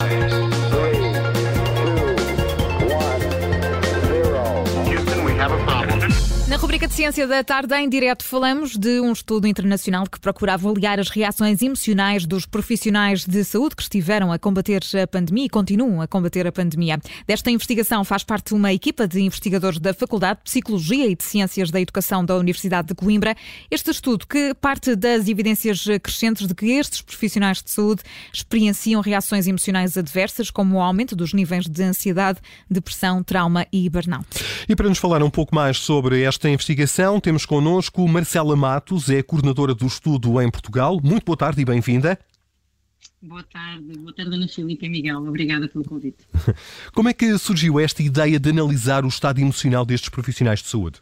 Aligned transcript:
Thanks. 0.00 0.57
Rubrica 6.58 6.88
de 6.88 6.94
Ciência 6.94 7.24
da 7.24 7.44
Tarde, 7.44 7.72
em 7.76 7.88
direto, 7.88 8.24
falamos 8.24 8.76
de 8.76 9.00
um 9.00 9.12
estudo 9.12 9.46
internacional 9.46 10.04
que 10.06 10.18
procura 10.18 10.54
avaliar 10.54 10.98
as 10.98 11.08
reações 11.08 11.62
emocionais 11.62 12.26
dos 12.26 12.46
profissionais 12.46 13.24
de 13.24 13.44
saúde 13.44 13.76
que 13.76 13.82
estiveram 13.82 14.32
a 14.32 14.38
combater 14.40 14.82
a 15.00 15.06
pandemia 15.06 15.44
e 15.44 15.48
continuam 15.48 16.00
a 16.00 16.08
combater 16.08 16.48
a 16.48 16.52
pandemia. 16.52 16.98
Desta 17.28 17.48
investigação 17.52 18.04
faz 18.04 18.24
parte 18.24 18.54
uma 18.54 18.72
equipa 18.72 19.06
de 19.06 19.20
investigadores 19.20 19.78
da 19.78 19.94
Faculdade 19.94 20.40
de 20.40 20.44
Psicologia 20.44 21.06
e 21.06 21.14
de 21.14 21.22
Ciências 21.22 21.70
da 21.70 21.80
Educação 21.80 22.24
da 22.24 22.36
Universidade 22.36 22.88
de 22.88 22.94
Coimbra. 22.94 23.36
Este 23.70 23.92
estudo 23.92 24.26
que 24.26 24.52
parte 24.54 24.96
das 24.96 25.28
evidências 25.28 25.84
crescentes 26.02 26.48
de 26.48 26.54
que 26.56 26.72
estes 26.72 27.02
profissionais 27.02 27.62
de 27.62 27.70
saúde 27.70 28.02
experienciam 28.34 29.00
reações 29.00 29.46
emocionais 29.46 29.96
adversas, 29.96 30.50
como 30.50 30.78
o 30.78 30.80
aumento 30.80 31.14
dos 31.14 31.32
níveis 31.32 31.68
de 31.68 31.82
ansiedade, 31.84 32.40
depressão, 32.68 33.22
trauma 33.22 33.64
e 33.72 33.88
burnout. 33.88 34.26
E 34.68 34.74
para 34.74 34.88
nos 34.88 34.98
falar 34.98 35.22
um 35.22 35.30
pouco 35.30 35.54
mais 35.54 35.78
sobre 35.78 36.22
esta 36.22 36.47
esta 36.48 36.54
investigação 36.54 37.20
temos 37.20 37.44
connosco 37.44 38.08
Marcela 38.08 38.56
Matos, 38.56 39.10
é 39.10 39.22
coordenadora 39.22 39.74
do 39.74 39.86
estudo 39.86 40.40
em 40.40 40.50
Portugal. 40.50 40.98
Muito 41.02 41.24
boa 41.24 41.36
tarde 41.36 41.60
e 41.60 41.64
bem-vinda. 41.64 42.18
Boa 43.20 43.42
tarde, 43.42 43.98
boa 43.98 44.14
tarde 44.14 44.34
Ana 44.34 44.48
Filipe 44.48 44.86
e 44.86 44.88
Miguel, 44.88 45.18
obrigada 45.18 45.68
pelo 45.68 45.84
convite. 45.84 46.24
Como 46.94 47.08
é 47.08 47.12
que 47.12 47.36
surgiu 47.36 47.78
esta 47.78 48.02
ideia 48.02 48.40
de 48.40 48.48
analisar 48.48 49.04
o 49.04 49.08
estado 49.08 49.40
emocional 49.40 49.84
destes 49.84 50.08
profissionais 50.08 50.62
de 50.62 50.68
saúde? 50.68 51.00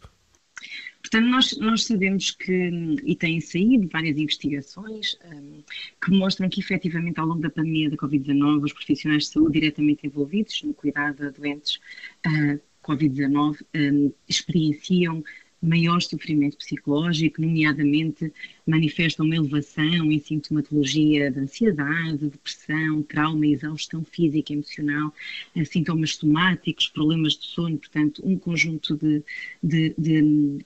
Portanto, 1.01 1.27
nós, 1.27 1.56
nós 1.59 1.84
sabemos 1.84 2.32
que, 2.32 2.96
e 3.04 3.15
têm 3.15 3.40
saído 3.40 3.88
várias 3.92 4.18
investigações 4.18 5.16
um, 5.32 5.62
que 6.04 6.10
mostram 6.10 6.48
que, 6.48 6.59
efetivamente, 6.59 7.20
ao 7.20 7.26
longo 7.26 7.40
da 7.40 7.51
pandemia 7.51 7.88
da 7.88 7.96
Covid-19, 7.96 8.65
os 8.65 8.73
profissionais 8.73 9.24
de 9.24 9.28
saúde 9.30 9.60
diretamente 9.60 10.04
envolvidos 10.04 10.60
no 10.65 10.74
cuidado 10.74 11.24
a 11.24 11.30
doentes 11.30 11.78
uh, 12.26 12.60
Covid-19 12.87 13.63
um, 13.74 14.13
experienciam 14.29 15.24
maior 15.66 16.00
sofrimento 16.00 16.56
psicológico, 16.56 17.40
nomeadamente 17.40 18.32
manifestam 18.66 19.26
uma 19.26 19.36
elevação 19.36 20.10
em 20.10 20.18
sintomatologia 20.18 21.30
de 21.30 21.40
ansiedade, 21.40 22.28
depressão, 22.28 23.02
trauma, 23.02 23.46
exaustão 23.46 24.04
física 24.04 24.52
e 24.52 24.56
emocional, 24.56 25.12
eh, 25.54 25.64
sintomas 25.64 26.16
somáticos, 26.16 26.88
problemas 26.88 27.34
de 27.34 27.46
sono, 27.46 27.78
portanto, 27.78 28.23
um 28.24 28.38
conjunto 28.38 28.96
de, 28.96 29.23
de, 29.62 29.95
de 29.98 30.64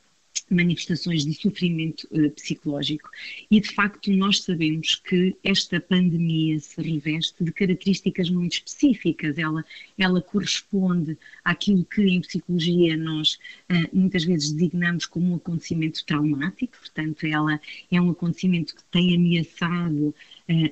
manifestações 0.50 1.24
de 1.24 1.34
sofrimento 1.34 2.08
uh, 2.10 2.30
psicológico. 2.30 3.08
E, 3.50 3.60
de 3.60 3.72
facto, 3.72 4.10
nós 4.12 4.42
sabemos 4.42 4.96
que 4.96 5.36
esta 5.44 5.80
pandemia 5.80 6.58
se 6.58 6.80
reveste 6.82 7.42
de 7.42 7.52
características 7.52 8.28
muito 8.30 8.54
específicas. 8.54 9.38
Ela, 9.38 9.64
ela 9.96 10.20
corresponde 10.20 11.16
àquilo 11.44 11.84
que 11.84 12.02
em 12.02 12.20
psicologia 12.20 12.96
nós 12.96 13.38
uh, 13.70 13.96
muitas 13.96 14.24
vezes 14.24 14.52
designamos 14.52 15.06
como 15.06 15.32
um 15.32 15.36
acontecimento 15.36 16.04
traumático, 16.04 16.76
portanto, 16.78 17.24
ela 17.26 17.60
é 17.90 18.00
um 18.00 18.10
acontecimento 18.10 18.74
que 18.74 18.84
tem 18.90 19.14
ameaçado 19.14 20.14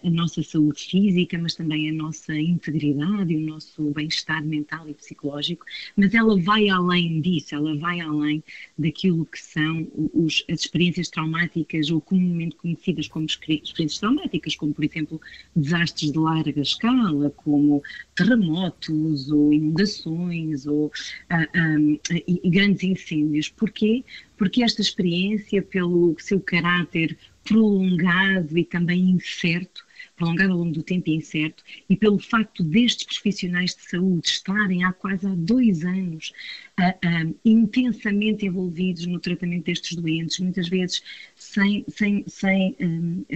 a 0.02 0.10
nossa 0.10 0.42
saúde 0.42 0.82
física, 0.82 1.38
mas 1.38 1.54
também 1.54 1.88
a 1.88 1.92
nossa 1.92 2.34
integridade 2.34 3.32
e 3.32 3.36
o 3.36 3.46
nosso 3.46 3.90
bem-estar 3.90 4.44
mental 4.44 4.88
e 4.88 4.94
psicológico, 4.94 5.64
mas 5.96 6.12
ela 6.14 6.40
vai 6.40 6.68
além 6.68 7.20
disso, 7.20 7.54
ela 7.54 7.76
vai 7.76 8.00
além 8.00 8.42
daquilo 8.76 9.24
que 9.24 9.40
são 9.40 9.86
os, 10.12 10.44
as 10.50 10.60
experiências 10.60 11.08
traumáticas 11.08 11.90
ou 11.90 12.00
comumente 12.00 12.56
conhecidas 12.56 13.06
como 13.06 13.26
experiências 13.26 13.98
traumáticas, 13.98 14.56
como 14.56 14.74
por 14.74 14.84
exemplo 14.84 15.20
desastres 15.54 16.10
de 16.10 16.18
larga 16.18 16.60
escala, 16.60 17.30
como 17.30 17.82
terremotos 18.16 19.30
ou 19.30 19.52
inundações 19.52 20.66
ou 20.66 20.90
ah, 21.30 21.46
ah, 21.54 22.48
grandes 22.48 22.82
incêndios. 22.82 23.48
Porquê? 23.48 24.04
Porque 24.38 24.62
esta 24.62 24.80
experiência, 24.80 25.60
pelo 25.60 26.16
seu 26.18 26.40
caráter 26.40 27.18
prolongado 27.44 28.56
e 28.56 28.64
também 28.64 29.10
incerto, 29.10 29.84
prolongado 30.16 30.52
ao 30.52 30.58
longo 30.58 30.72
do 30.72 30.82
tempo 30.82 31.08
e 31.08 31.14
incerto, 31.14 31.62
e 31.88 31.96
pelo 31.96 32.18
facto 32.18 32.62
destes 32.62 33.18
profissionais 33.18 33.74
de 33.74 33.88
saúde 33.88 34.28
estarem 34.28 34.84
há 34.84 34.92
quase 34.92 35.26
há 35.26 35.34
dois 35.34 35.84
anos 35.84 36.32
uh, 36.78 37.30
uh, 37.30 37.34
intensamente 37.44 38.44
envolvidos 38.46 39.06
no 39.06 39.18
tratamento 39.18 39.64
destes 39.64 39.96
doentes, 39.96 40.38
muitas 40.40 40.68
vezes 40.68 41.02
sem, 41.34 41.84
sem, 41.88 42.24
sem 42.26 42.76
uh, 42.80 43.26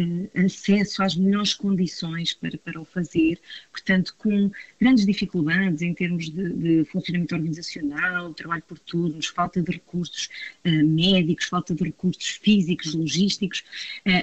acesso 0.45 1.03
às 1.03 1.17
melhores 1.17 1.55
condições 1.55 2.35
para, 2.35 2.57
para 2.59 2.81
o 2.81 2.85
fazer, 2.85 3.41
portanto, 3.71 4.15
com 4.19 4.51
grandes 4.81 5.07
dificuldades 5.07 5.83
em 5.83 5.95
termos 5.95 6.31
de, 6.31 6.53
de 6.53 6.85
funcionamento 6.85 7.35
organizacional, 7.35 8.35
trabalho 8.35 8.63
por 8.67 8.79
turnos, 8.79 9.27
falta 9.27 9.63
de 9.63 9.73
recursos 9.73 10.29
médicos, 10.65 11.47
falta 11.47 11.75
de 11.75 11.85
recursos 11.85 12.29
físicos, 12.29 12.95
logísticos. 12.95 13.65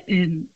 Um, 0.07 0.47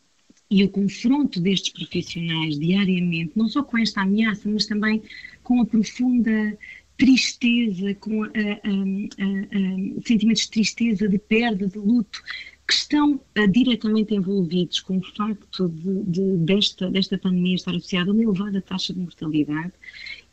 e 0.54 0.64
o 0.64 0.70
confronto 0.70 1.42
destes 1.42 1.74
profissionais 1.74 2.60
diariamente, 2.60 3.32
não 3.36 3.48
só 3.48 3.64
com 3.64 3.78
esta 3.78 4.02
ameaça, 4.02 4.48
mas 4.48 4.68
também 4.68 5.02
com 5.42 5.60
a 5.60 5.66
profunda 5.66 6.56
tristeza, 6.96 7.96
com 7.96 8.24
a, 8.24 8.28
a, 8.28 8.30
a, 8.30 10.02
sentimentos 10.06 10.44
de 10.44 10.52
tristeza, 10.52 11.10
de 11.10 11.18
perda, 11.18 11.68
de 11.68 11.78
luto, 11.80 12.22
que 12.68 12.74
estão 12.74 13.16
uh, 13.16 13.48
diretamente 13.52 14.14
envolvidos 14.14 14.80
com 14.80 14.98
o 14.98 15.04
facto 15.04 15.68
de, 15.68 16.04
de, 16.04 16.38
desta, 16.38 16.90
desta 16.90 17.18
pandemia 17.18 17.56
estar 17.56 17.72
associada 17.72 18.12
a 18.12 18.14
uma 18.14 18.24
elevada 18.24 18.62
taxa 18.62 18.94
de 18.94 19.00
mortalidade 19.00 19.74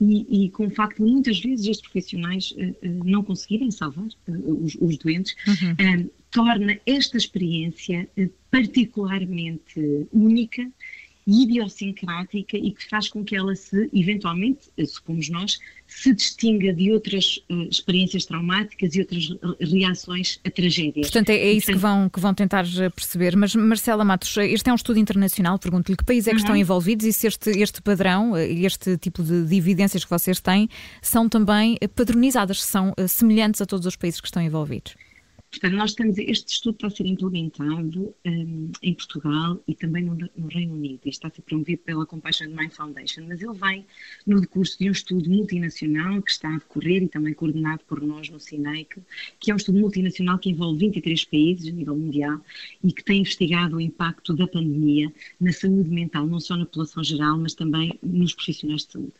e, 0.00 0.44
e 0.44 0.50
com 0.50 0.66
o 0.66 0.70
facto 0.70 1.04
de 1.04 1.10
muitas 1.10 1.40
vezes 1.40 1.66
estes 1.66 1.90
profissionais 1.90 2.52
uh, 2.52 2.86
uh, 2.86 3.04
não 3.04 3.24
conseguirem 3.24 3.70
salvar 3.70 4.06
os, 4.28 4.76
os, 4.80 4.98
doentes, 4.98 5.34
uhum. 5.46 6.08
torna 6.30 6.78
esta 6.86 7.16
experiência 7.16 8.08
particularmente 8.50 10.08
única 10.12 10.70
idiosincrática 11.26 12.56
e 12.56 12.72
que 12.72 12.88
faz 12.88 13.08
com 13.08 13.24
que 13.24 13.36
ela 13.36 13.54
se, 13.54 13.88
eventualmente, 13.92 14.68
supomos 14.86 15.28
nós, 15.28 15.58
se 15.90 16.14
distinga 16.14 16.72
de 16.72 16.92
outras 16.92 17.40
uh, 17.50 17.68
experiências 17.70 18.24
traumáticas 18.24 18.94
e 18.94 19.00
outras 19.00 19.28
reações 19.60 20.38
a 20.44 20.50
tragédias. 20.50 21.06
Portanto, 21.06 21.30
é, 21.30 21.34
é 21.34 21.52
isso 21.52 21.66
Portanto, 21.66 21.76
que, 21.76 21.80
vão, 21.80 22.08
que 22.08 22.20
vão 22.20 22.34
tentar 22.34 22.64
perceber. 22.94 23.36
Mas, 23.36 23.54
Marcela 23.54 24.04
Matos, 24.04 24.36
este 24.36 24.70
é 24.70 24.72
um 24.72 24.76
estudo 24.76 24.98
internacional, 24.98 25.58
pergunto-lhe 25.58 25.96
que 25.96 26.04
países 26.04 26.28
é 26.28 26.30
que 26.30 26.36
uhum. 26.36 26.42
estão 26.42 26.56
envolvidos 26.56 27.04
e 27.04 27.12
se 27.12 27.26
este, 27.26 27.50
este 27.50 27.82
padrão, 27.82 28.36
este 28.36 28.96
tipo 28.96 29.22
de, 29.22 29.44
de, 29.44 29.56
evidências 29.56 30.04
que 30.04 30.10
vocês 30.10 30.40
têm, 30.40 30.68
são 31.02 31.28
também 31.28 31.76
padronizadas, 31.94 32.62
são 32.62 32.94
semelhantes 33.08 33.60
a 33.60 33.66
todos 33.66 33.86
os 33.86 33.96
países 33.96 34.20
que 34.20 34.28
estão 34.28 34.42
envolvidos. 34.42 34.94
Portanto, 35.50 35.74
nós 35.74 35.90
estamos, 35.90 36.16
este 36.16 36.52
estudo 36.52 36.74
está 36.74 36.86
a 36.86 36.90
ser 36.90 37.06
implementado 37.06 38.14
um, 38.24 38.70
em 38.80 38.94
Portugal 38.94 39.60
e 39.66 39.74
também 39.74 40.04
no, 40.04 40.14
no, 40.14 40.46
Reino 40.46 40.74
Unido. 40.74 41.00
Isto 41.04 41.08
está 41.08 41.28
a 41.28 41.30
ser 41.32 41.42
promovido 41.42 41.82
pela 41.82 42.06
Compassion 42.06 42.50
Mind 42.50 42.70
Foundation, 42.70 43.24
mas 43.26 43.42
ele 43.42 43.54
vem 43.54 43.84
no 44.24 44.40
decurso 44.40 44.78
de 44.78 44.88
um 44.88 44.92
estudo 44.92 45.28
multinacional 45.28 46.22
que 46.22 46.30
está 46.30 46.48
a 46.48 46.58
decorrer 46.58 47.02
e 47.02 47.08
também 47.08 47.34
coordenado 47.34 47.82
por 47.88 48.00
nós 48.00 48.30
no 48.30 48.38
CINEIC, 48.38 49.02
que 49.40 49.50
é 49.50 49.54
um 49.54 49.56
estudo 49.56 49.80
multinacional 49.80 50.38
que 50.38 50.50
envolve 50.50 50.78
23 50.78 51.24
países 51.24 51.66
a 51.66 51.72
nível 51.72 51.96
mundial 51.96 52.40
e 52.84 52.92
que 52.92 53.02
tem 53.02 53.20
investigado 53.20 53.76
o 53.76 53.80
impacto 53.80 54.32
da 54.32 54.46
pandemia 54.46 55.12
na 55.40 55.52
saúde 55.52 55.90
mental, 55.90 56.28
não 56.28 56.38
só 56.38 56.56
na 56.56 56.64
população 56.64 57.02
geral, 57.02 57.36
mas 57.36 57.54
também 57.54 57.98
nos 58.04 58.34
profissionais 58.34 58.86
de 58.86 58.92
saúde. 58.92 59.14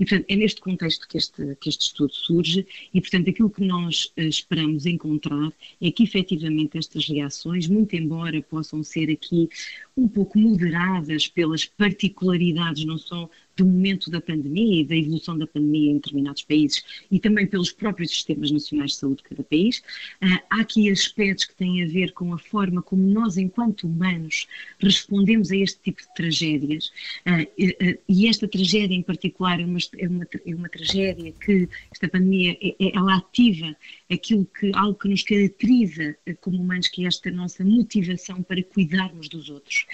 E, 0.00 0.04
portanto, 0.04 0.24
é 0.28 0.34
neste 0.34 0.60
contexto 0.60 1.06
que 1.06 1.16
este, 1.16 1.54
que 1.60 1.68
este 1.68 1.82
estudo 1.82 2.12
surge 2.12 2.66
e, 2.92 3.00
portanto, 3.00 3.30
aquilo 3.30 3.50
que 3.50 3.64
nós 3.64 4.12
uh, 4.16 4.22
esperamos 4.22 4.84
encontrar 4.84 5.52
é 5.80 5.90
que 5.90 6.02
efetivamente 6.04 6.78
estas 6.78 7.06
reações, 7.06 7.68
muito 7.68 7.94
embora 7.94 8.40
possam 8.42 8.82
ser 8.82 9.10
aqui 9.10 9.48
um 9.96 10.08
pouco 10.08 10.38
moderadas 10.38 11.28
pelas 11.28 11.64
particularidades, 11.64 12.84
não 12.84 12.98
só 12.98 13.28
do 13.56 13.64
momento 13.64 14.10
da 14.10 14.20
pandemia 14.20 14.82
e 14.82 14.84
da 14.84 14.94
evolução 14.94 15.36
da 15.38 15.46
pandemia 15.46 15.92
em 15.92 15.94
determinados 15.94 16.42
países 16.42 16.84
e 17.10 17.18
também 17.18 17.46
pelos 17.46 17.72
próprios 17.72 18.10
sistemas 18.10 18.50
nacionais 18.50 18.92
de 18.92 18.96
saúde 18.98 19.16
de 19.16 19.22
cada 19.24 19.42
país. 19.42 19.78
Uh, 20.22 20.38
há 20.50 20.60
aqui 20.60 20.90
aspectos 20.90 21.46
que 21.46 21.54
têm 21.54 21.82
a 21.82 21.86
ver 21.86 22.12
com 22.12 22.34
a 22.34 22.38
forma 22.38 22.82
como 22.82 23.02
nós, 23.02 23.38
enquanto 23.38 23.84
humanos, 23.84 24.46
respondemos 24.78 25.50
a 25.50 25.56
este 25.56 25.80
tipo 25.80 26.02
de 26.02 26.14
tragédias. 26.14 26.92
Uh, 27.26 27.42
uh, 27.42 27.98
e 28.08 28.28
esta 28.28 28.46
tragédia 28.46 28.94
em 28.94 29.02
particular 29.02 29.58
é 29.58 29.64
uma, 29.64 29.78
é 29.98 30.08
uma, 30.08 30.26
é 30.46 30.54
uma 30.54 30.68
tragédia 30.68 31.32
que 31.32 31.68
esta 31.90 32.08
pandemia 32.08 32.56
é, 32.60 32.68
é, 32.78 32.96
ela 32.96 33.16
ativa 33.16 33.74
aquilo 34.10 34.46
que 34.58 34.70
algo 34.74 34.98
que 34.98 35.08
nos 35.08 35.22
caracteriza 35.22 36.16
como 36.40 36.60
humanos, 36.60 36.88
que 36.88 37.04
é 37.04 37.08
esta 37.08 37.30
nossa 37.30 37.64
motivação 37.64 38.42
para 38.42 38.62
cuidarmos 38.62 39.28
dos 39.28 39.48
outros, 39.48 39.86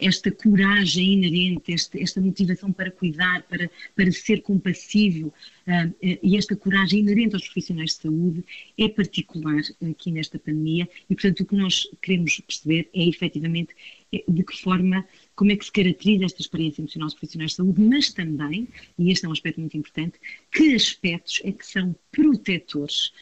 esta 0.00 0.30
coragem 0.30 1.14
inerente, 1.14 1.72
esta 1.72 2.20
motivação 2.20 2.72
para 2.72 2.91
cuidar, 2.92 3.42
para, 3.44 3.70
para 3.96 4.12
ser 4.12 4.42
compassivo, 4.42 5.28
uh, 5.28 5.94
e 6.00 6.36
esta 6.36 6.54
coragem 6.54 7.00
inerente 7.00 7.34
aos 7.34 7.44
profissionais 7.44 7.90
de 7.90 8.02
saúde 8.02 8.44
é 8.78 8.88
particular 8.88 9.62
aqui 9.90 10.12
nesta 10.12 10.38
pandemia. 10.38 10.88
E, 11.10 11.14
portanto, 11.14 11.40
o 11.40 11.46
que 11.46 11.56
nós 11.56 11.88
queremos 12.00 12.40
perceber 12.40 12.88
é 12.94 13.08
efetivamente 13.08 13.74
é 14.12 14.22
de 14.28 14.44
que 14.44 14.60
forma 14.60 15.06
como 15.34 15.52
é 15.52 15.56
que 15.56 15.64
se 15.64 15.72
caracteriza 15.72 16.26
esta 16.26 16.42
experiência 16.42 16.82
emocional 16.82 17.06
dos 17.06 17.14
profissionais 17.14 17.52
de 17.52 17.56
saúde, 17.56 17.80
mas 17.80 18.12
também, 18.12 18.68
e 18.98 19.10
este 19.10 19.24
é 19.24 19.28
um 19.28 19.32
aspecto 19.32 19.60
muito 19.60 19.76
importante, 19.76 20.18
que 20.52 20.74
aspectos 20.74 21.40
é 21.44 21.52
que 21.52 21.66
são 21.66 21.96
protetores 22.10 23.12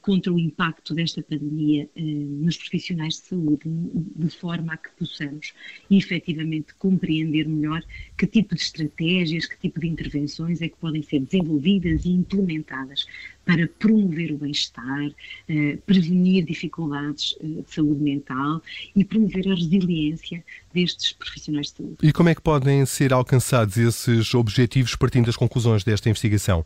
contra 0.00 0.32
o 0.32 0.38
impacto 0.38 0.94
desta 0.94 1.20
pandemia 1.22 1.88
uh, 1.96 2.00
nos 2.00 2.56
profissionais 2.56 3.14
de 3.14 3.26
saúde, 3.26 3.62
de 3.64 4.30
forma 4.30 4.74
a 4.74 4.76
que 4.76 4.90
possamos 4.96 5.52
efetivamente 5.90 6.72
compreender 6.74 7.48
melhor 7.48 7.82
que 8.16 8.26
tipo 8.26 8.54
de 8.54 8.60
estratégias, 8.60 9.46
que 9.46 9.58
tipo 9.58 9.80
de 9.80 9.88
intervenções 9.88 10.62
é 10.62 10.68
que 10.68 10.76
podem 10.76 11.02
ser 11.02 11.20
desenvolvidas 11.20 12.04
e 12.04 12.10
implementadas 12.10 13.06
para 13.44 13.66
promover 13.66 14.32
o 14.32 14.38
bem-estar, 14.38 15.08
uh, 15.08 15.76
prevenir 15.84 16.44
dificuldades 16.44 17.36
de 17.42 17.64
saúde 17.66 18.00
mental 18.00 18.62
e 18.94 19.04
promover 19.04 19.48
a 19.48 19.54
resiliência 19.54 20.44
destes 20.72 21.12
profissionais 21.12 21.72
de 21.72 21.78
saúde. 21.78 21.96
E 22.00 22.12
como 22.12 22.28
é 22.28 22.34
que 22.34 22.40
podem 22.40 22.86
ser 22.86 23.12
alcançados 23.12 23.76
esses 23.76 24.34
objetivos 24.34 24.94
partindo 24.94 25.26
das 25.26 25.36
conclusões 25.36 25.82
desta 25.82 26.08
investigação? 26.08 26.64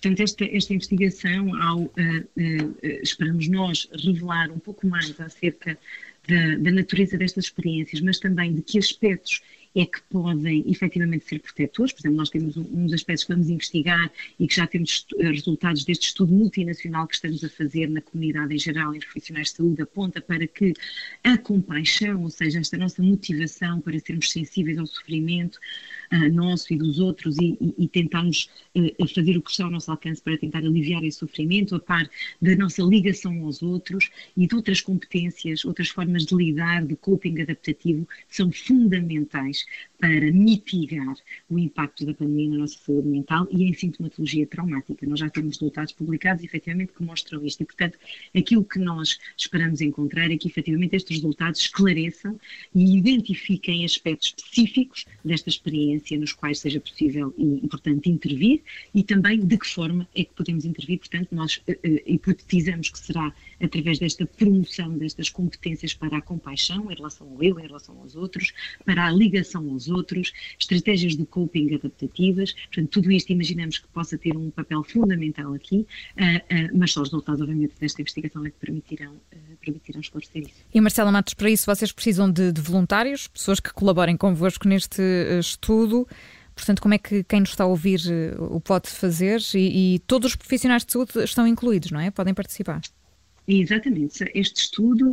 Portanto, 0.00 0.20
esta, 0.20 0.44
esta 0.44 0.72
investigação, 0.72 1.60
ao, 1.60 1.80
uh, 1.80 1.88
uh, 1.88 2.76
esperamos 3.02 3.48
nós 3.48 3.88
revelar 4.04 4.48
um 4.50 4.58
pouco 4.58 4.86
mais 4.86 5.20
acerca 5.20 5.76
da, 6.28 6.56
da, 6.58 6.70
natureza 6.70 7.18
destas 7.18 7.46
experiências, 7.46 8.00
mas 8.00 8.20
também 8.20 8.54
de 8.54 8.62
que 8.62 8.78
aspectos 8.78 9.42
é 9.74 9.84
que 9.84 10.00
podem 10.10 10.64
efetivamente 10.70 11.24
ser 11.26 11.40
protetores. 11.40 11.92
Por 11.92 12.00
exemplo, 12.00 12.16
nós 12.16 12.30
temos 12.30 12.56
uns 12.56 12.92
aspectos 12.92 13.24
que 13.24 13.32
vamos 13.32 13.48
investigar 13.48 14.10
e 14.38 14.46
que 14.46 14.54
já 14.54 14.66
temos 14.66 15.06
resultados 15.18 15.84
deste 15.84 16.08
estudo 16.08 16.32
multinacional 16.32 17.06
que 17.06 17.14
estamos 17.14 17.44
a 17.44 17.48
fazer 17.48 17.88
na 17.88 18.00
comunidade 18.00 18.54
em 18.54 18.58
geral 18.58 18.94
e 18.94 18.98
profissionais 18.98 19.50
de 19.50 19.56
saúde, 19.56 19.82
aponta 19.82 20.20
para 20.20 20.46
que 20.46 20.72
a 21.22 21.36
compaixão, 21.38 22.22
ou 22.22 22.30
seja, 22.30 22.60
esta 22.60 22.76
nossa 22.76 23.02
motivação 23.02 23.80
para 23.80 23.98
sermos 24.00 24.32
sensíveis 24.32 24.78
ao 24.78 24.86
sofrimento, 24.86 25.58
uh, 26.12 26.32
nosso 26.32 26.72
e 26.72 26.76
dos 26.76 26.98
outros 26.98 27.36
e, 27.38 27.56
e, 27.60 27.84
e 27.84 27.88
tentarmos 27.88 28.48
uh, 28.74 29.08
fazer 29.08 29.36
o 29.36 29.42
que 29.42 29.50
está 29.50 29.64
ao 29.64 29.70
nosso 29.70 29.90
alcance 29.90 30.22
para 30.22 30.38
tentar 30.38 30.58
aliviar 30.58 31.04
esse 31.04 31.18
sofrimento, 31.18 31.74
a 31.74 31.80
par 31.80 32.08
da 32.40 32.56
nossa 32.56 32.82
ligação 32.82 33.44
aos 33.44 33.62
outros 33.62 34.10
e 34.36 34.46
de 34.46 34.54
outras 34.54 34.80
competências, 34.80 35.64
outras 35.64 35.88
formas 35.88 36.24
de 36.24 36.34
lidar, 36.34 36.84
de 36.84 36.96
coping 36.96 37.40
adaptativo, 37.40 38.06
são 38.28 38.50
fundamentais 38.50 39.64
para 39.98 40.30
mitigar 40.32 41.14
o 41.50 41.58
impacto 41.58 42.06
da 42.06 42.14
pandemia 42.14 42.50
na 42.50 42.58
nossa 42.58 42.78
saúde 42.78 43.08
mental 43.08 43.48
e 43.50 43.64
em 43.64 43.74
sintomatologia 43.74 44.46
traumática. 44.46 45.06
Nós 45.06 45.20
já 45.20 45.28
temos 45.28 45.56
resultados 45.56 45.92
publicados, 45.92 46.44
efetivamente, 46.44 46.92
que 46.92 47.02
mostram 47.02 47.44
isto. 47.44 47.62
E, 47.62 47.66
portanto, 47.66 47.98
aquilo 48.36 48.64
que 48.64 48.78
nós 48.78 49.18
esperamos 49.36 49.80
encontrar 49.80 50.30
é 50.30 50.36
que, 50.36 50.48
efetivamente, 50.48 50.94
estes 50.94 51.16
resultados 51.16 51.60
esclareçam 51.60 52.38
e 52.74 52.96
identifiquem 52.96 53.84
aspectos 53.84 54.34
específicos 54.36 55.04
desta 55.24 55.48
experiência 55.48 55.97
nos 56.18 56.32
quais 56.32 56.58
seja 56.58 56.80
possível 56.80 57.34
e, 57.36 57.66
portanto, 57.68 58.06
intervir 58.06 58.62
e 58.94 59.02
também 59.02 59.40
de 59.40 59.56
que 59.56 59.66
forma 59.66 60.08
é 60.14 60.24
que 60.24 60.32
podemos 60.34 60.64
intervir. 60.64 60.98
Portanto, 60.98 61.28
nós 61.32 61.56
uh, 61.56 61.72
uh, 61.72 62.00
hipotetizamos 62.06 62.90
que 62.90 62.98
será 62.98 63.32
através 63.60 63.98
desta 63.98 64.26
promoção 64.26 64.96
destas 64.96 65.28
competências 65.28 65.94
para 65.94 66.18
a 66.18 66.22
compaixão 66.22 66.90
em 66.90 66.94
relação 66.94 67.28
ao 67.28 67.42
eu, 67.42 67.58
em 67.58 67.66
relação 67.66 67.98
aos 67.98 68.14
outros, 68.14 68.52
para 68.84 69.06
a 69.06 69.10
ligação 69.10 69.68
aos 69.70 69.88
outros, 69.88 70.32
estratégias 70.58 71.16
de 71.16 71.26
coping 71.26 71.74
adaptativas. 71.74 72.52
Portanto, 72.52 72.88
tudo 72.90 73.10
isto 73.10 73.30
imaginamos 73.32 73.78
que 73.78 73.88
possa 73.88 74.16
ter 74.16 74.36
um 74.36 74.50
papel 74.50 74.82
fundamental 74.84 75.52
aqui, 75.54 75.86
uh, 76.16 76.78
mas 76.78 76.92
só 76.92 77.02
os 77.02 77.08
resultados, 77.08 77.40
obviamente, 77.40 77.74
desta 77.80 78.00
investigação 78.00 78.44
é 78.46 78.50
que 78.50 78.56
permitirão, 78.58 79.14
permitirão 79.60 80.00
esclarecer 80.00 80.42
isso. 80.42 80.64
E 80.72 80.80
Marcela 80.80 81.10
Matos, 81.10 81.34
para 81.34 81.50
isso 81.50 81.66
vocês 81.66 81.92
precisam 81.92 82.30
de, 82.30 82.52
de 82.52 82.60
voluntários, 82.60 83.26
pessoas 83.26 83.60
que 83.60 83.72
colaborem 83.72 84.16
convosco 84.16 84.68
neste 84.68 85.02
estudo. 85.38 85.87
Portanto, 86.54 86.82
como 86.82 86.94
é 86.94 86.98
que 86.98 87.22
quem 87.24 87.40
nos 87.40 87.50
está 87.50 87.64
a 87.64 87.68
ouvir 87.68 88.00
o 88.38 88.60
pode 88.60 88.88
fazer? 88.88 89.40
E, 89.54 89.94
e, 89.94 89.98
todos 90.00 90.30
os 90.30 90.36
profissionais 90.36 90.84
de 90.84 90.92
saúde 90.92 91.12
estão 91.22 91.46
incluídos, 91.46 91.90
não 91.90 92.00
é? 92.00 92.10
Podem 92.10 92.34
participar. 92.34 92.80
Exatamente. 93.46 94.30
Este 94.34 94.62
estudo, 94.62 95.12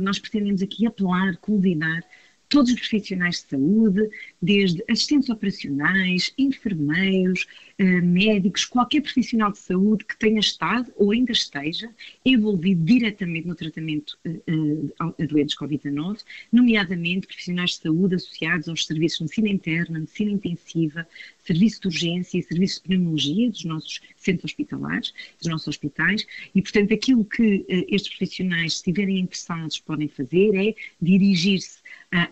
nós 0.00 0.18
pretendemos 0.18 0.62
aqui 0.62 0.86
apelar, 0.86 1.36
convidar 1.38 2.02
todos 2.48 2.72
os 2.72 2.78
profissionais 2.78 3.42
de 3.42 3.50
saúde, 3.50 4.08
desde 4.40 4.84
assistentes 4.88 5.28
operacionais, 5.28 6.32
enfermeiros, 6.38 7.46
eh, 7.76 8.00
médicos, 8.00 8.64
qualquer 8.64 9.02
profissional 9.02 9.52
de 9.52 9.58
saúde 9.58 10.04
que 10.04 10.16
tenha 10.16 10.38
estado 10.38 10.92
ou 10.96 11.10
ainda 11.10 11.32
esteja 11.32 11.90
envolvido 12.24 12.84
diretamente 12.84 13.46
no 13.46 13.54
tratamento 13.54 14.18
eh, 14.24 14.40
eh, 14.46 14.92
a 14.98 15.26
doentes 15.26 15.56
Covid-19, 15.56 16.20
nomeadamente 16.52 17.26
profissionais 17.26 17.70
de 17.70 17.76
saúde 17.78 18.14
associados 18.14 18.68
aos 18.68 18.86
serviços 18.86 19.18
de 19.18 19.24
medicina 19.24 19.48
interna, 19.48 19.98
medicina 19.98 20.30
intensiva, 20.30 21.06
serviço 21.44 21.80
de 21.82 21.88
urgência 21.88 22.38
e 22.38 22.42
serviço 22.42 22.76
de 22.76 22.88
pneumologia 22.88 23.50
dos 23.50 23.64
nossos 23.64 24.00
centros 24.16 24.52
hospitalares, 24.52 25.12
dos 25.40 25.50
nossos 25.50 25.68
hospitais, 25.68 26.26
e 26.54 26.62
portanto 26.62 26.94
aquilo 26.94 27.24
que 27.24 27.64
estes 27.88 28.16
profissionais, 28.16 28.74
se 28.74 28.78
estiverem 28.78 29.20
interessados, 29.20 29.80
podem 29.80 30.08
fazer 30.08 30.54
é 30.54 30.74
dirigir-se 31.00 31.78
à, 32.10 32.28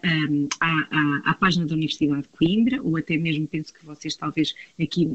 à, 0.61 1.31
à, 1.31 1.35
página 1.35 1.67
da 1.67 1.75
Universidade 1.75 1.96
de 1.99 2.29
Coimbra, 2.29 2.83
ou 2.83 2.97
até 2.97 3.17
mesmo 3.17 3.47
penso 3.47 3.73
que 3.73 3.85
vocês 3.85 4.17
talvez 4.17 4.55
aqui 4.81 5.07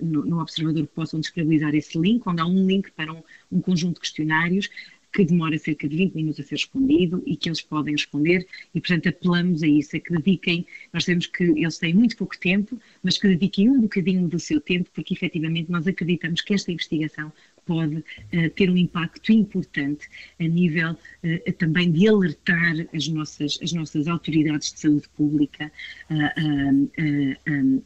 no, 0.00 0.24
no 0.24 0.40
Observador 0.40 0.86
possam 0.88 1.20
disponibilizar 1.20 1.74
esse 1.74 1.98
link, 1.98 2.22
onde 2.26 2.40
há 2.40 2.46
um 2.46 2.66
link 2.66 2.90
para 2.92 3.12
um, 3.12 3.22
um 3.50 3.60
conjunto 3.60 3.94
de 3.94 4.00
questionários 4.00 4.68
que 5.14 5.24
demora 5.24 5.56
cerca 5.56 5.88
de 5.88 5.96
20 5.96 6.14
minutos 6.14 6.40
a 6.40 6.42
ser 6.42 6.56
respondido 6.56 7.22
e 7.24 7.36
que 7.36 7.48
eles 7.48 7.62
podem 7.62 7.94
responder. 7.94 8.46
E, 8.74 8.80
portanto, 8.80 9.08
apelamos 9.08 9.62
a 9.62 9.66
isso, 9.66 9.96
a 9.96 10.00
que 10.00 10.12
dediquem, 10.12 10.66
nós 10.92 11.04
sabemos 11.04 11.28
que 11.28 11.44
eles 11.44 11.78
têm 11.78 11.94
muito 11.94 12.16
pouco 12.16 12.36
tempo, 12.36 12.76
mas 13.00 13.16
que 13.16 13.28
dediquem 13.28 13.70
um 13.70 13.82
bocadinho 13.82 14.26
do 14.26 14.40
seu 14.40 14.60
tempo, 14.60 14.90
porque 14.92 15.14
efetivamente 15.14 15.70
nós 15.70 15.86
acreditamos 15.86 16.40
que 16.40 16.52
esta 16.52 16.72
investigação 16.72 17.32
pode 17.66 17.96
uh, 17.96 18.50
ter 18.54 18.70
um 18.70 18.76
impacto 18.76 19.32
importante 19.32 20.08
a 20.40 20.44
nível 20.44 20.92
uh, 20.92 21.52
também 21.54 21.90
de 21.90 22.08
alertar 22.08 22.86
as 22.94 23.08
nossas, 23.08 23.58
as 23.62 23.72
nossas 23.72 24.06
autoridades 24.06 24.72
de 24.72 24.80
saúde 24.80 25.08
pública 25.16 25.70
uh, 26.10 27.82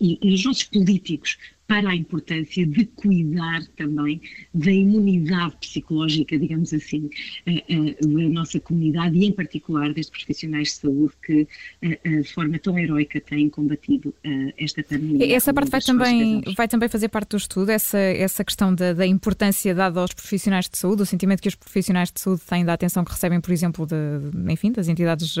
e, 0.00 0.18
e 0.20 0.34
os 0.34 0.44
nossos 0.44 0.64
políticos 0.64 1.38
para 1.66 1.90
a 1.90 1.96
importância 1.96 2.66
de 2.66 2.84
cuidar 2.84 3.62
também 3.76 4.20
da 4.52 4.70
imunidade 4.70 5.56
psicológica, 5.60 6.38
digamos 6.38 6.72
assim, 6.74 7.08
eh, 7.46 7.64
eh, 7.68 7.96
da 8.00 8.28
nossa 8.28 8.60
comunidade 8.60 9.16
e, 9.16 9.24
em 9.24 9.32
particular, 9.32 9.92
destes 9.92 10.10
profissionais 10.10 10.68
de 10.68 10.74
saúde 10.74 11.14
que, 11.24 11.48
eh, 11.80 12.20
de 12.20 12.32
forma 12.32 12.58
tão 12.58 12.78
heroica, 12.78 13.20
têm 13.20 13.48
combatido 13.48 14.14
esta 14.58 14.82
pandemia. 14.82 15.34
Essa 15.34 15.54
parte 15.54 15.70
vai 15.70 15.80
também, 15.80 16.42
vai 16.56 16.68
também 16.68 16.88
fazer 16.88 17.08
parte 17.08 17.30
do 17.30 17.36
estudo, 17.36 17.70
essa, 17.70 17.98
essa 17.98 18.44
questão 18.44 18.74
da, 18.74 18.92
da, 18.92 19.06
importância 19.06 19.74
dada 19.74 20.00
aos 20.00 20.12
profissionais 20.12 20.68
de 20.68 20.76
saúde, 20.76 21.02
o 21.02 21.06
sentimento 21.06 21.40
que 21.40 21.48
os 21.48 21.54
profissionais 21.54 22.10
de 22.10 22.20
saúde 22.20 22.42
têm 22.42 22.64
da 22.64 22.72
atenção 22.74 23.04
que 23.04 23.12
recebem, 23.12 23.40
por 23.40 23.52
exemplo, 23.52 23.86
de, 23.86 24.52
enfim, 24.52 24.72
das 24.72 24.88
entidades 24.88 25.36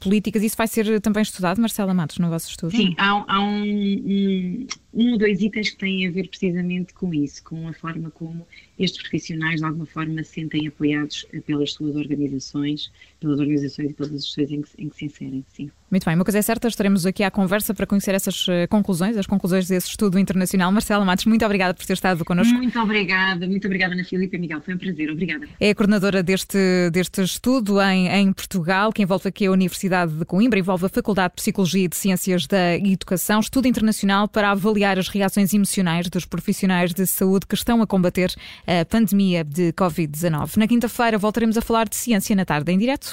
políticas. 0.00 0.42
Isso 0.42 0.56
vai 0.56 0.68
ser 0.68 1.00
também 1.00 1.22
estudado, 1.22 1.60
Marcela 1.60 1.94
Matos, 1.94 2.18
no 2.18 2.28
vosso 2.28 2.50
estudo? 2.50 2.70
Sim, 2.70 2.94
há, 2.98 3.24
há 3.26 3.40
um, 3.40 3.64
um, 3.64 4.66
um 4.94 5.12
ou 5.12 5.18
dois 5.18 5.42
itens 5.46 5.70
que 5.70 5.78
têm 5.78 6.06
a 6.06 6.10
ver 6.10 6.28
precisamente 6.28 6.92
com 6.94 7.12
isso, 7.14 7.42
com 7.44 7.68
a 7.68 7.72
forma 7.72 8.10
como 8.10 8.46
estes 8.78 9.00
profissionais 9.02 9.60
de 9.60 9.64
alguma 9.66 9.86
forma 9.86 10.22
se 10.22 10.32
sentem 10.32 10.66
apoiados 10.66 11.26
pelas 11.46 11.72
suas 11.72 11.96
organizações, 11.96 12.92
pelas 13.20 13.40
organizações 13.40 13.90
e 13.90 13.94
pelas 13.94 14.12
instituições 14.12 14.50
em 14.52 14.62
que, 14.62 14.82
em 14.82 14.88
que 14.88 14.96
se 14.96 15.04
inserem, 15.06 15.44
sim. 15.48 15.70
Muito 15.88 16.04
bem, 16.04 16.16
uma 16.16 16.24
coisa 16.24 16.38
é 16.38 16.42
certa, 16.42 16.66
estaremos 16.66 17.06
aqui 17.06 17.22
à 17.22 17.30
conversa 17.30 17.72
para 17.72 17.86
conhecer 17.86 18.12
essas 18.12 18.46
eh, 18.48 18.66
conclusões, 18.66 19.16
as 19.16 19.26
conclusões 19.26 19.68
desse 19.68 19.88
estudo 19.88 20.18
internacional. 20.18 20.72
Marcela 20.72 21.04
Matos, 21.04 21.26
muito 21.26 21.44
obrigada 21.44 21.72
por 21.72 21.86
ter 21.86 21.92
estado 21.92 22.24
connosco. 22.24 22.52
Muito 22.54 22.78
obrigada, 22.80 23.46
muito 23.46 23.64
obrigada 23.66 23.94
Ana 23.94 24.02
Filipe 24.02 24.36
e 24.36 24.40
Miguel, 24.40 24.60
foi 24.62 24.74
um 24.74 24.78
prazer, 24.78 25.10
obrigada. 25.12 25.46
É 25.60 25.70
a 25.70 25.74
coordenadora 25.76 26.24
deste, 26.24 26.90
deste 26.90 27.22
estudo 27.22 27.80
em, 27.80 28.08
em 28.08 28.32
Portugal, 28.32 28.92
que 28.92 29.00
envolve 29.00 29.28
aqui 29.28 29.46
a 29.46 29.52
Universidade 29.52 30.12
de 30.12 30.24
Coimbra, 30.24 30.58
envolve 30.58 30.86
a 30.86 30.88
Faculdade 30.88 31.34
de 31.34 31.36
Psicologia 31.36 31.84
e 31.84 31.88
de 31.88 31.96
Ciências 31.96 32.48
da 32.48 32.76
Educação, 32.76 33.38
estudo 33.38 33.68
internacional 33.68 34.26
para 34.26 34.50
avaliar 34.50 34.98
as 34.98 35.06
reações 35.06 35.54
emocionais 35.54 36.10
dos 36.10 36.24
profissionais 36.24 36.92
de 36.92 37.06
saúde 37.06 37.46
que 37.46 37.54
estão 37.54 37.80
a 37.80 37.86
combater 37.86 38.34
a 38.66 38.84
pandemia 38.84 39.44
de 39.44 39.72
Covid-19. 39.72 40.56
Na 40.56 40.66
quinta-feira 40.66 41.16
voltaremos 41.16 41.56
a 41.56 41.60
falar 41.60 41.88
de 41.88 41.94
ciência 41.94 42.34
na 42.34 42.44
tarde 42.44 42.72
em 42.72 42.78
direto. 42.78 43.12